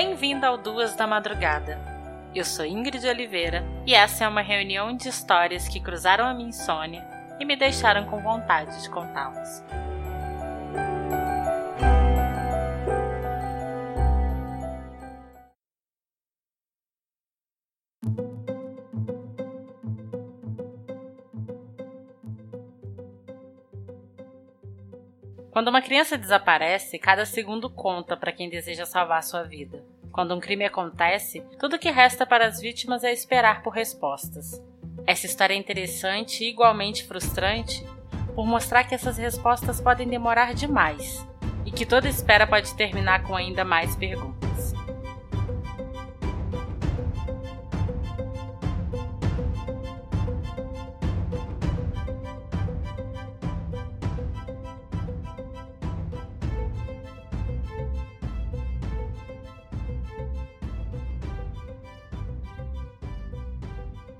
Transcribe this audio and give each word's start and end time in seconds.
Bem-vindo 0.00 0.46
ao 0.46 0.56
Duas 0.56 0.94
da 0.94 1.08
Madrugada. 1.08 1.76
Eu 2.32 2.44
sou 2.44 2.64
Ingrid 2.64 3.04
Oliveira 3.04 3.64
e 3.84 3.96
essa 3.96 4.22
é 4.22 4.28
uma 4.28 4.42
reunião 4.42 4.96
de 4.96 5.08
histórias 5.08 5.66
que 5.66 5.80
cruzaram 5.80 6.24
a 6.24 6.32
minha 6.32 6.50
insônia 6.50 7.04
e 7.40 7.44
me 7.44 7.56
deixaram 7.56 8.04
com 8.04 8.22
vontade 8.22 8.80
de 8.80 8.88
contá-las. 8.90 9.64
Quando 25.58 25.70
uma 25.70 25.82
criança 25.82 26.16
desaparece, 26.16 27.00
cada 27.00 27.26
segundo 27.26 27.68
conta 27.68 28.16
para 28.16 28.30
quem 28.30 28.48
deseja 28.48 28.86
salvar 28.86 29.24
sua 29.24 29.42
vida. 29.42 29.84
Quando 30.18 30.34
um 30.34 30.40
crime 30.40 30.64
acontece, 30.64 31.44
tudo 31.60 31.78
que 31.78 31.92
resta 31.92 32.26
para 32.26 32.44
as 32.44 32.60
vítimas 32.60 33.04
é 33.04 33.12
esperar 33.12 33.62
por 33.62 33.72
respostas. 33.72 34.60
Essa 35.06 35.26
história 35.26 35.54
é 35.54 35.56
interessante 35.56 36.42
e 36.42 36.48
igualmente 36.48 37.04
frustrante 37.04 37.86
por 38.34 38.44
mostrar 38.44 38.82
que 38.82 38.96
essas 38.96 39.16
respostas 39.16 39.80
podem 39.80 40.08
demorar 40.08 40.54
demais 40.54 41.24
e 41.64 41.70
que 41.70 41.86
toda 41.86 42.08
espera 42.08 42.48
pode 42.48 42.74
terminar 42.74 43.22
com 43.22 43.36
ainda 43.36 43.64
mais 43.64 43.94
perguntas. 43.94 44.37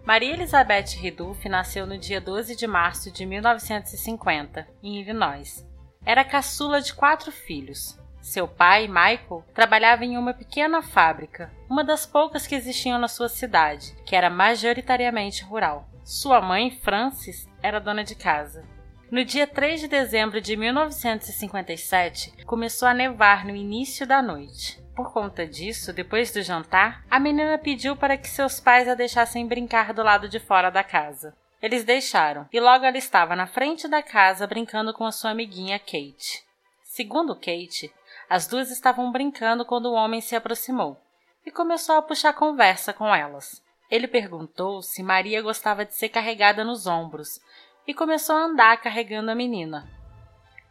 Maria 0.09 0.33
Elizabeth 0.33 0.97
Ridulf 0.99 1.45
nasceu 1.51 1.87
no 1.87 1.99
dia 1.99 2.19
12 2.19 2.57
de 2.57 2.67
março 2.67 3.11
de 3.11 3.27
1950, 3.27 4.67
em 4.83 5.03
Illinois. 5.03 5.63
Era 6.03 6.25
caçula 6.25 6.81
de 6.81 6.95
quatro 6.95 7.31
filhos. 7.31 8.01
Seu 8.23 8.49
pai, 8.49 8.89
Michael, 8.89 9.45
trabalhava 9.53 10.07
em 10.07 10.17
uma 10.17 10.33
pequena 10.33 10.81
fábrica, 10.81 11.53
uma 11.69 11.85
das 11.85 12.07
poucas 12.07 12.47
que 12.47 12.55
existiam 12.55 12.99
na 12.99 13.07
sua 13.07 13.29
cidade, 13.29 13.95
que 14.07 14.17
era 14.17 14.31
majoritariamente 14.31 15.45
rural. 15.45 15.87
Sua 16.03 16.41
mãe, 16.41 16.71
Frances, 16.71 17.47
era 17.63 17.79
dona 17.79 18.03
de 18.03 18.15
casa. 18.15 18.65
No 19.11 19.23
dia 19.23 19.47
3 19.47 19.79
de 19.79 19.89
dezembro 19.89 20.41
de 20.41 20.57
1957, 20.57 22.47
começou 22.47 22.89
a 22.89 22.95
nevar 22.95 23.45
no 23.45 23.55
início 23.55 24.07
da 24.07 24.23
noite. 24.23 24.83
Por 24.99 25.13
conta 25.13 25.47
disso, 25.47 25.93
depois 25.93 26.33
do 26.33 26.43
jantar, 26.43 27.05
a 27.09 27.21
menina 27.21 27.57
pediu 27.57 27.95
para 27.95 28.17
que 28.17 28.27
seus 28.27 28.59
pais 28.59 28.89
a 28.89 28.97
deixassem 28.97 29.47
brincar 29.47 29.95
do 29.95 30.03
lado 30.03 30.29
de 30.29 30.41
fora 30.41 30.71
da 30.71 30.83
casa. 30.83 31.37
Eles 31.63 31.85
deixaram, 31.85 32.49
e 32.53 32.59
logo 32.59 32.85
ela 32.85 32.99
estava 32.99 33.37
na 33.37 33.47
frente 33.47 33.87
da 33.87 34.03
casa 34.03 34.45
brincando 34.45 34.93
com 34.93 35.05
a 35.05 35.13
sua 35.13 35.31
amiguinha 35.31 35.79
Kate. 35.79 36.45
Segundo 36.83 37.37
Kate, 37.37 37.95
as 38.29 38.49
duas 38.49 38.73
estavam 38.73 39.13
brincando 39.13 39.65
quando 39.65 39.87
o 39.87 39.93
homem 39.93 40.21
se 40.21 40.35
aproximou 40.35 41.01
e 41.47 41.53
começou 41.53 41.95
a 41.95 42.03
puxar 42.03 42.33
conversa 42.33 42.93
com 42.93 43.15
elas. 43.15 43.63
Ele 43.89 44.09
perguntou 44.09 44.83
se 44.83 45.01
Maria 45.01 45.41
gostava 45.41 45.85
de 45.85 45.95
ser 45.95 46.09
carregada 46.09 46.65
nos 46.65 46.89
ombros 46.89 47.41
e 47.87 47.95
começou 47.95 48.35
a 48.35 48.47
andar 48.47 48.77
carregando 48.79 49.31
a 49.31 49.37
menina. 49.37 49.89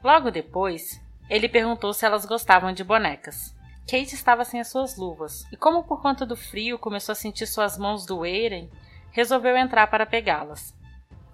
Logo 0.03 0.29
depois, 0.29 1.01
ele 1.29 1.47
perguntou 1.47 1.93
se 1.93 2.05
elas 2.05 2.25
gostavam 2.25 2.73
de 2.73 2.83
bonecas. 2.83 3.55
Kate 3.89 4.13
estava 4.15 4.43
sem 4.43 4.59
as 4.59 4.67
suas 4.67 4.97
luvas, 4.97 5.45
e 5.49 5.55
como 5.55 5.81
por 5.81 6.01
conta 6.01 6.25
do 6.25 6.35
frio 6.35 6.77
começou 6.77 7.13
a 7.13 7.15
sentir 7.15 7.47
suas 7.47 7.77
mãos 7.77 8.05
doerem, 8.05 8.69
resolveu 9.11 9.55
entrar 9.55 9.87
para 9.87 10.05
pegá-las. 10.05 10.75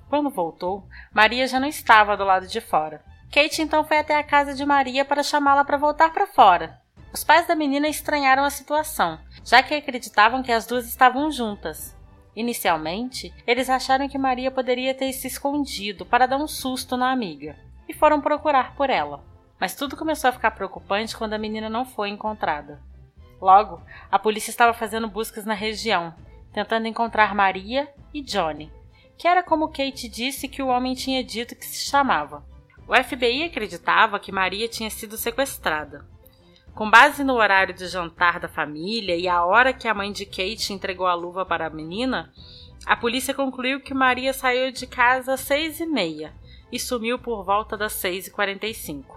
Quando 0.08 0.30
voltou, 0.30 0.88
Maria 1.12 1.48
já 1.48 1.60
não 1.60 1.68
estava 1.68 2.16
do 2.16 2.24
lado 2.24 2.46
de 2.46 2.62
fora. 2.62 3.04
Kate 3.32 3.64
então 3.64 3.84
foi 3.84 3.98
até 3.98 4.16
a 4.16 4.24
casa 4.24 4.54
de 4.54 4.64
Maria 4.64 5.04
para 5.04 5.24
chamá-la 5.24 5.66
para 5.66 5.78
voltar 5.78 6.14
para 6.14 6.28
fora. 6.28 6.80
Os 7.12 7.24
pais 7.24 7.48
da 7.48 7.56
menina 7.56 7.88
estranharam 7.88 8.44
a 8.44 8.52
situação, 8.52 9.20
já 9.44 9.64
que 9.64 9.74
acreditavam 9.74 10.44
que 10.44 10.52
as 10.52 10.68
duas 10.68 10.86
estavam 10.88 11.32
juntas. 11.32 11.98
Inicialmente, 12.36 13.34
eles 13.48 13.68
acharam 13.68 14.08
que 14.08 14.18
Maria 14.20 14.52
poderia 14.52 14.94
ter 14.94 15.12
se 15.14 15.26
escondido 15.26 16.06
para 16.06 16.28
dar 16.28 16.38
um 16.38 16.48
susto 16.48 16.96
na 16.96 17.12
amiga, 17.12 17.56
e 17.90 17.94
foram 17.94 18.22
procurar 18.22 18.76
por 18.76 18.92
ela. 18.92 19.33
Mas 19.60 19.76
tudo 19.76 19.96
começou 19.96 20.30
a 20.30 20.34
ficar 20.34 20.52
preocupante 20.52 21.16
quando 21.16 21.34
a 21.34 21.38
menina 21.38 21.70
não 21.70 21.86
foi 21.86 22.10
encontrada. 22.10 22.82
Logo, 23.42 23.82
a 24.12 24.18
polícia 24.18 24.52
estava 24.52 24.74
fazendo 24.74 25.08
buscas 25.08 25.46
na 25.46 25.54
região, 25.54 26.14
tentando 26.52 26.88
encontrar 26.88 27.36
Maria 27.36 27.92
e 28.14 28.22
Johnny, 28.22 28.72
que 29.18 29.28
era 29.28 29.44
como 29.44 29.68
Kate 29.70 30.08
disse 30.08 30.48
que 30.48 30.62
o 30.62 30.68
homem 30.68 30.94
tinha 30.94 31.24
dito 31.24 31.56
que 31.56 31.66
se 31.66 31.90
chamava. 31.90 32.44
O 32.88 32.96
FBI 32.96 33.44
acreditava 33.44 34.20
que 34.20 34.32
Maria 34.32 34.68
tinha 34.68 34.90
sido 34.90 35.18
sequestrada. 35.18 36.06
Com 36.74 36.90
base 36.90 37.24
no 37.24 37.36
horário 37.36 37.74
de 37.74 37.88
jantar 37.88 38.40
da 38.40 38.48
família 38.48 39.16
e 39.16 39.28
a 39.28 39.46
hora 39.46 39.74
que 39.74 39.88
a 39.88 39.94
mãe 39.94 40.12
de 40.12 40.26
Kate 40.26 40.74
entregou 40.74 41.06
a 41.06 41.14
luva 41.14 41.46
para 41.46 41.68
a 41.68 41.70
menina, 41.70 42.32
a 42.86 42.96
polícia 42.98 43.34
concluiu 43.34 43.80
que 43.80 43.94
Maria 43.94 44.34
saiu 44.34 44.72
de 44.72 44.88
casa 44.88 45.34
às 45.34 45.42
seis 45.42 45.80
e 45.80 45.86
meia 45.86 46.34
e 46.72 46.80
sumiu 46.80 47.20
por 47.20 47.44
volta 47.44 47.78
das 47.78 47.94
seis 47.94 48.28
e 48.28 48.32
quarenta 48.32 48.66
e 48.66 48.74
cinco. 48.74 49.13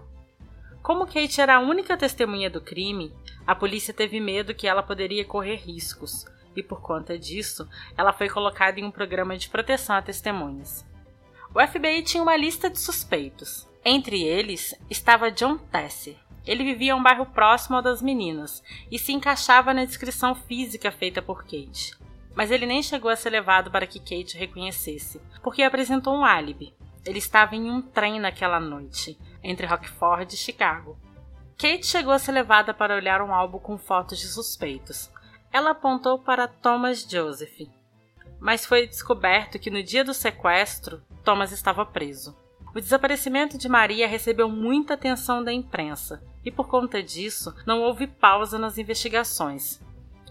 Como 0.86 1.04
Kate 1.04 1.40
era 1.40 1.56
a 1.56 1.58
única 1.58 1.96
testemunha 1.96 2.48
do 2.48 2.60
crime, 2.60 3.12
a 3.44 3.56
polícia 3.56 3.92
teve 3.92 4.20
medo 4.20 4.54
que 4.54 4.68
ela 4.68 4.84
poderia 4.84 5.24
correr 5.24 5.56
riscos, 5.56 6.24
e 6.54 6.62
por 6.62 6.80
conta 6.80 7.18
disso, 7.18 7.68
ela 7.98 8.12
foi 8.12 8.28
colocada 8.28 8.78
em 8.78 8.84
um 8.84 8.90
programa 8.92 9.36
de 9.36 9.48
proteção 9.48 9.96
a 9.96 10.00
testemunhas. 10.00 10.86
O 11.52 11.60
FBI 11.60 12.04
tinha 12.04 12.22
uma 12.22 12.36
lista 12.36 12.70
de 12.70 12.78
suspeitos. 12.78 13.68
Entre 13.84 14.22
eles 14.22 14.76
estava 14.88 15.28
John 15.28 15.58
Tesser. 15.58 16.14
Ele 16.46 16.62
vivia 16.62 16.92
em 16.92 16.94
um 16.94 17.02
bairro 17.02 17.26
próximo 17.26 17.74
ao 17.74 17.82
das 17.82 18.00
meninas 18.00 18.62
e 18.88 18.96
se 18.96 19.12
encaixava 19.12 19.74
na 19.74 19.84
descrição 19.84 20.36
física 20.36 20.92
feita 20.92 21.20
por 21.20 21.42
Kate. 21.42 21.96
Mas 22.32 22.52
ele 22.52 22.64
nem 22.64 22.80
chegou 22.80 23.10
a 23.10 23.16
ser 23.16 23.30
levado 23.30 23.72
para 23.72 23.88
que 23.88 23.98
Kate 23.98 24.36
o 24.36 24.38
reconhecesse, 24.38 25.20
porque 25.42 25.64
apresentou 25.64 26.14
um 26.14 26.24
álibi. 26.24 26.72
Ele 27.04 27.18
estava 27.18 27.56
em 27.56 27.68
um 27.68 27.82
trem 27.82 28.20
naquela 28.20 28.60
noite 28.60 29.18
entre 29.48 29.66
Rockford 29.66 30.34
e 30.34 30.38
Chicago. 30.38 30.98
Kate 31.58 31.86
chegou 31.86 32.12
a 32.12 32.18
ser 32.18 32.32
levada 32.32 32.74
para 32.74 32.94
olhar 32.94 33.22
um 33.22 33.32
álbum 33.32 33.58
com 33.58 33.78
fotos 33.78 34.18
de 34.18 34.26
suspeitos. 34.26 35.10
Ela 35.52 35.70
apontou 35.70 36.18
para 36.18 36.46
Thomas 36.46 37.00
Joseph, 37.08 37.68
mas 38.38 38.66
foi 38.66 38.86
descoberto 38.86 39.58
que 39.58 39.70
no 39.70 39.82
dia 39.82 40.04
do 40.04 40.12
sequestro, 40.12 41.02
Thomas 41.24 41.52
estava 41.52 41.86
preso. 41.86 42.36
O 42.74 42.80
desaparecimento 42.80 43.56
de 43.56 43.70
Maria 43.70 44.06
recebeu 44.06 44.50
muita 44.50 44.94
atenção 44.94 45.42
da 45.42 45.50
imprensa 45.52 46.22
e, 46.44 46.50
por 46.50 46.68
conta 46.68 47.02
disso, 47.02 47.54
não 47.64 47.80
houve 47.80 48.06
pausa 48.06 48.58
nas 48.58 48.76
investigações. 48.76 49.80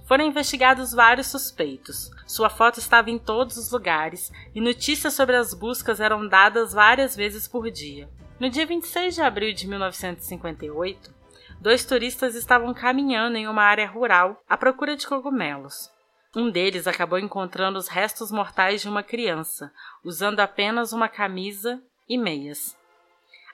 Foram 0.05 0.25
investigados 0.25 0.91
vários 0.91 1.25
suspeitos. 1.25 2.11
Sua 2.27 2.49
foto 2.49 2.77
estava 2.77 3.09
em 3.09 3.17
todos 3.17 3.57
os 3.57 3.71
lugares 3.71 4.31
e 4.53 4.61
notícias 4.61 5.15
sobre 5.15 5.35
as 5.35 5.55
buscas 5.55 5.99
eram 5.99 6.27
dadas 6.27 6.73
várias 6.73 7.15
vezes 7.15 7.47
por 7.47 7.71
dia. 7.71 8.07
No 8.37 8.49
dia 8.49 8.65
26 8.65 9.15
de 9.15 9.21
abril 9.21 9.53
de 9.53 9.65
1958, 9.65 11.13
dois 11.61 11.85
turistas 11.85 12.35
estavam 12.35 12.73
caminhando 12.73 13.37
em 13.37 13.47
uma 13.47 13.63
área 13.63 13.87
rural 13.87 14.43
à 14.49 14.57
procura 14.57 14.97
de 14.97 15.07
cogumelos. 15.07 15.89
Um 16.35 16.51
deles 16.51 16.85
acabou 16.85 17.17
encontrando 17.17 17.79
os 17.79 17.87
restos 17.87 18.31
mortais 18.31 18.81
de 18.81 18.89
uma 18.89 19.01
criança, 19.01 19.71
usando 20.03 20.41
apenas 20.41 20.91
uma 20.91 21.07
camisa 21.07 21.81
e 22.09 22.17
meias. 22.17 22.77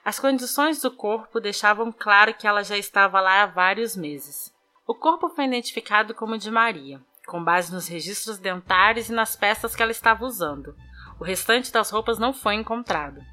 As 0.04 0.18
condições 0.18 0.82
do 0.82 0.90
corpo 0.90 1.38
deixavam 1.38 1.92
claro 1.92 2.34
que 2.34 2.48
ela 2.48 2.64
já 2.64 2.76
estava 2.76 3.20
lá 3.20 3.44
há 3.44 3.46
vários 3.46 3.94
meses. 3.94 4.52
O 4.84 4.96
corpo 4.96 5.28
foi 5.28 5.44
identificado 5.44 6.12
como 6.12 6.36
de 6.36 6.50
Maria, 6.50 7.00
com 7.24 7.42
base 7.42 7.72
nos 7.72 7.86
registros 7.86 8.36
dentários 8.36 9.08
e 9.08 9.12
nas 9.12 9.36
peças 9.36 9.76
que 9.76 9.82
ela 9.82 9.92
estava 9.92 10.24
usando. 10.24 10.74
O 11.20 11.24
restante 11.24 11.70
das 11.70 11.88
roupas 11.90 12.18
não 12.18 12.32
foi 12.32 12.56
encontrado. 12.56 13.24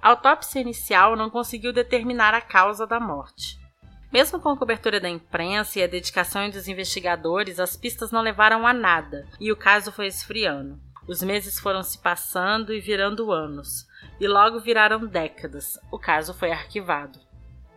A 0.00 0.10
autópsia 0.10 0.60
inicial 0.60 1.16
não 1.16 1.28
conseguiu 1.28 1.72
determinar 1.72 2.32
a 2.32 2.40
causa 2.40 2.86
da 2.86 3.00
morte. 3.00 3.58
Mesmo 4.12 4.40
com 4.40 4.48
a 4.48 4.56
cobertura 4.56 4.98
da 4.98 5.08
imprensa 5.08 5.78
e 5.78 5.82
a 5.82 5.86
dedicação 5.86 6.48
dos 6.48 6.68
investigadores, 6.68 7.60
as 7.60 7.76
pistas 7.76 8.10
não 8.10 8.22
levaram 8.22 8.66
a 8.66 8.72
nada 8.72 9.26
e 9.38 9.52
o 9.52 9.56
caso 9.56 9.92
foi 9.92 10.06
esfriando. 10.06 10.80
Os 11.06 11.22
meses 11.22 11.58
foram 11.58 11.82
se 11.82 11.98
passando 11.98 12.72
e 12.72 12.80
virando 12.80 13.32
anos, 13.32 13.86
e 14.20 14.28
logo 14.28 14.60
viraram 14.60 15.06
décadas. 15.06 15.78
O 15.90 15.98
caso 15.98 16.32
foi 16.32 16.52
arquivado. 16.52 17.18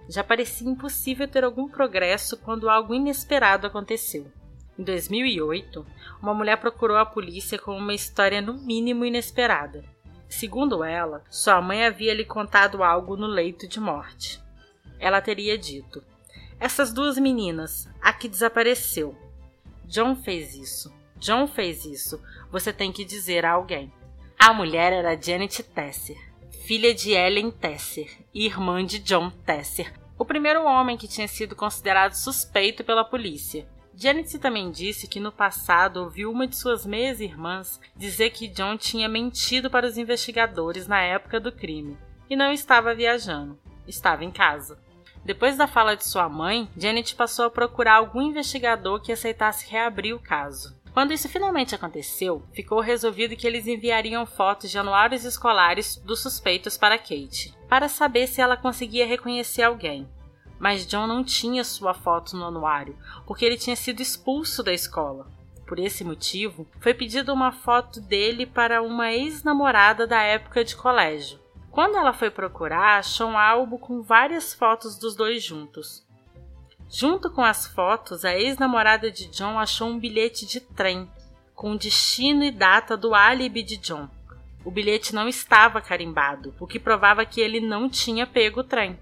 Já 0.10 0.24
parecia 0.24 0.70
impossível 0.70 1.28
ter 1.28 1.44
algum 1.44 1.70
progresso 1.70 2.38
quando 2.38 2.70
algo 2.70 2.94
inesperado 2.94 3.66
aconteceu. 3.66 4.32
Em 4.78 4.84
2008, 4.84 5.86
uma 6.22 6.34
mulher 6.34 6.58
procurou 6.58 6.98
a 6.98 7.06
polícia 7.06 7.58
com 7.58 7.78
uma 7.78 7.94
história 7.94 8.42
no 8.42 8.54
mínimo 8.54 9.06
inesperada. 9.06 9.84
Segundo 10.32 10.82
ela, 10.82 11.22
sua 11.30 11.62
mãe 11.62 11.86
havia 11.86 12.14
lhe 12.14 12.24
contado 12.24 12.82
algo 12.82 13.18
no 13.18 13.28
leito 13.28 13.68
de 13.68 13.82
morte. 13.82 14.42
Ela 14.98 15.22
teria 15.22 15.58
dito: 15.58 16.02
Essas 16.58 16.94
duas 16.94 17.18
meninas, 17.18 17.90
a 18.02 18.14
que 18.14 18.30
desapareceu. 18.30 19.14
John 19.84 20.16
fez 20.16 20.56
isso. 20.56 20.92
John 21.18 21.48
fez 21.48 21.84
isso. 21.84 22.20
Você 22.50 22.72
tem 22.72 22.94
que 22.94 23.04
dizer 23.04 23.46
a 23.46 23.52
alguém. 23.52 23.92
A 24.40 24.54
mulher 24.54 24.94
era 24.94 25.22
Janet 25.22 25.62
Tesser, 25.64 26.18
filha 26.66 26.96
de 26.96 27.12
Ellen 27.12 27.52
Tesser 27.52 28.10
e 28.34 28.46
irmã 28.46 28.86
de 28.86 29.00
John 29.00 29.30
Tesser, 29.30 29.94
o 30.18 30.24
primeiro 30.24 30.64
homem 30.64 30.96
que 30.96 31.10
tinha 31.10 31.28
sido 31.28 31.58
considerado 31.58 32.14
suspeito 32.14 32.86
pela 32.86 33.04
polícia. 33.04 33.68
Janet 33.94 34.40
também 34.40 34.72
disse 34.72 35.08
que 35.08 35.20
no 35.20 35.32
passado 35.32 35.98
ouviu 35.98 36.32
uma 36.32 36.48
de 36.48 36.56
suas 36.56 36.86
meias 36.86 37.20
irmãs 37.20 37.80
dizer 37.96 38.30
que 38.32 38.48
John 38.48 38.78
tinha 38.78 39.10
mentido 39.10 39.70
para 39.70 39.86
os 39.86 39.98
investigadores 39.98 40.88
na 40.88 41.02
época 41.02 41.40
do 41.40 41.52
crime 41.52 41.98
e 42.30 42.36
não 42.36 42.52
estava 42.52 42.96
viajando, 42.96 43.60
estava 43.88 44.24
em 44.24 44.32
casa. 44.32 44.80
Depois 45.24 45.56
da 45.56 45.68
fala 45.68 45.96
de 45.96 46.06
sua 46.06 46.28
mãe, 46.28 46.70
Janet 46.76 47.16
passou 47.16 47.46
a 47.46 47.50
procurar 47.50 47.96
algum 47.96 48.22
investigador 48.22 49.02
que 49.02 49.12
aceitasse 49.12 49.70
reabrir 49.70 50.16
o 50.16 50.20
caso. 50.20 50.80
Quando 50.94 51.14
isso 51.14 51.30
finalmente 51.30 51.74
aconteceu, 51.74 52.44
ficou 52.54 52.82
resolvido 52.82 53.36
que 53.36 53.48
eles 53.48 53.68
enviariam 53.68 54.26
fotos 54.26 54.70
de 54.70 54.78
anuários 54.78 55.24
escolares 55.24 55.96
dos 55.96 56.22
suspeitos 56.22 56.78
para 56.78 56.98
Kate, 56.98 57.56
para 57.70 57.88
saber 57.88 58.28
se 58.28 58.42
ela 58.42 58.58
conseguia 58.58 59.06
reconhecer 59.06 59.64
alguém. 59.64 60.08
Mas 60.62 60.86
John 60.86 61.08
não 61.08 61.24
tinha 61.24 61.64
sua 61.64 61.92
foto 61.92 62.38
no 62.38 62.46
anuário, 62.46 62.96
porque 63.26 63.44
ele 63.44 63.58
tinha 63.58 63.76
sido 63.76 64.00
expulso 64.00 64.62
da 64.62 64.72
escola. 64.72 65.26
Por 65.66 65.80
esse 65.80 66.04
motivo, 66.04 66.68
foi 66.80 66.94
pedida 66.94 67.34
uma 67.34 67.52
foto 67.52 68.00
dele 68.00 68.46
para 68.46 68.80
uma 68.84 69.12
ex-namorada 69.12 70.06
da 70.06 70.22
época 70.22 70.64
de 70.64 70.76
colégio. 70.76 71.40
Quando 71.72 71.98
ela 71.98 72.14
foi 72.14 72.30
procurar, 72.30 73.00
achou 73.00 73.30
um 73.30 73.38
álbum 73.40 73.80
com 73.80 74.04
várias 74.04 74.54
fotos 74.54 75.00
dos 75.00 75.16
dois 75.16 75.44
juntos. 75.44 76.06
Junto 76.88 77.32
com 77.32 77.44
as 77.44 77.66
fotos, 77.66 78.24
a 78.24 78.38
ex-namorada 78.38 79.10
de 79.10 79.26
John 79.30 79.58
achou 79.58 79.88
um 79.88 79.98
bilhete 79.98 80.46
de 80.46 80.60
trem 80.60 81.10
com 81.56 81.76
destino 81.76 82.44
e 82.44 82.52
data 82.52 82.96
do 82.96 83.16
álibi 83.16 83.64
de 83.64 83.78
John. 83.78 84.08
O 84.64 84.70
bilhete 84.70 85.16
não 85.16 85.28
estava 85.28 85.82
carimbado, 85.82 86.54
o 86.60 86.68
que 86.68 86.80
provava 86.80 87.26
que 87.26 87.42
ele 87.42 87.60
não 87.60 87.90
tinha 87.90 88.28
pego 88.28 88.60
o 88.60 88.64
trem. 88.64 89.00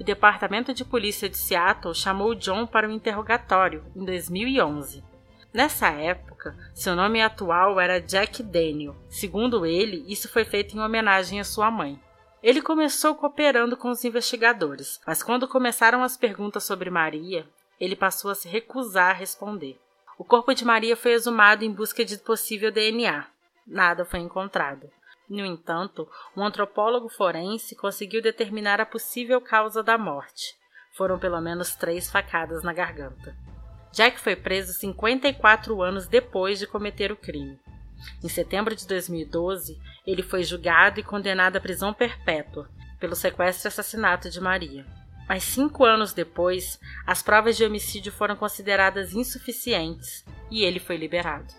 O 0.00 0.04
Departamento 0.04 0.72
de 0.72 0.84
Polícia 0.84 1.28
de 1.28 1.36
Seattle 1.36 1.94
chamou 1.94 2.34
John 2.34 2.66
para 2.66 2.88
um 2.88 2.92
interrogatório 2.92 3.84
em 3.96 4.04
2011. 4.04 5.02
Nessa 5.52 5.88
época, 5.88 6.56
seu 6.72 6.94
nome 6.94 7.20
atual 7.20 7.80
era 7.80 8.00
Jack 8.00 8.42
Daniel. 8.42 8.94
Segundo 9.08 9.66
ele, 9.66 10.04
isso 10.06 10.28
foi 10.28 10.44
feito 10.44 10.76
em 10.76 10.80
homenagem 10.80 11.40
à 11.40 11.44
sua 11.44 11.70
mãe. 11.70 12.00
Ele 12.40 12.62
começou 12.62 13.16
cooperando 13.16 13.76
com 13.76 13.90
os 13.90 14.04
investigadores, 14.04 15.00
mas 15.04 15.22
quando 15.22 15.48
começaram 15.48 16.04
as 16.04 16.16
perguntas 16.16 16.62
sobre 16.62 16.90
Maria, 16.90 17.44
ele 17.80 17.96
passou 17.96 18.30
a 18.30 18.34
se 18.34 18.48
recusar 18.48 19.10
a 19.10 19.18
responder. 19.18 19.80
O 20.16 20.24
corpo 20.24 20.54
de 20.54 20.64
Maria 20.64 20.96
foi 20.96 21.12
exumado 21.12 21.64
em 21.64 21.72
busca 21.72 22.04
de 22.04 22.18
possível 22.18 22.70
DNA. 22.70 23.26
Nada 23.66 24.04
foi 24.04 24.20
encontrado. 24.20 24.88
No 25.28 25.44
entanto, 25.44 26.08
um 26.36 26.42
antropólogo 26.42 27.08
forense 27.08 27.76
conseguiu 27.76 28.22
determinar 28.22 28.80
a 28.80 28.86
possível 28.86 29.40
causa 29.40 29.82
da 29.82 29.98
morte. 29.98 30.56
Foram 30.96 31.18
pelo 31.18 31.40
menos 31.40 31.74
três 31.74 32.10
facadas 32.10 32.62
na 32.62 32.72
garganta. 32.72 33.36
Jack 33.92 34.18
foi 34.18 34.36
preso 34.36 34.72
54 34.72 35.82
anos 35.82 36.06
depois 36.06 36.58
de 36.58 36.66
cometer 36.66 37.12
o 37.12 37.16
crime. 37.16 37.58
Em 38.22 38.28
setembro 38.28 38.74
de 38.74 38.86
2012, 38.86 39.78
ele 40.06 40.22
foi 40.22 40.42
julgado 40.44 41.00
e 41.00 41.02
condenado 41.02 41.56
à 41.56 41.60
prisão 41.60 41.92
perpétua 41.92 42.68
pelo 42.98 43.14
sequestro 43.14 43.66
e 43.66 43.68
assassinato 43.68 44.30
de 44.30 44.40
Maria. 44.40 44.86
Mas 45.28 45.44
cinco 45.44 45.84
anos 45.84 46.12
depois, 46.12 46.80
as 47.06 47.22
provas 47.22 47.56
de 47.56 47.64
homicídio 47.64 48.10
foram 48.10 48.34
consideradas 48.34 49.12
insuficientes 49.12 50.24
e 50.50 50.64
ele 50.64 50.80
foi 50.80 50.96
liberado. 50.96 51.52